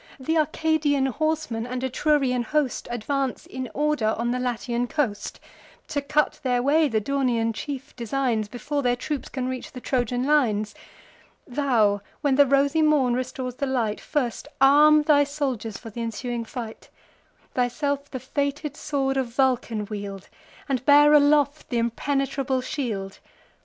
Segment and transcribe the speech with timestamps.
[0.19, 5.39] Th' Arcadian horsemen, and Etrurian host, Advance in order on the Latian coast:
[5.89, 10.23] To cut their way the Daunian chief designs, Before their troops can reach the Trojan
[10.25, 10.73] lines.
[11.45, 16.45] Thou, when the rosy morn restores the light, First arm thy soldiers for th' ensuing
[16.45, 16.89] fight:
[17.53, 20.29] Thyself the fated sword of Vulcan wield,
[20.67, 23.19] And bear aloft th' impenetrable shield.